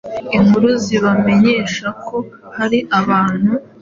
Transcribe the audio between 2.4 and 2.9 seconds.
hari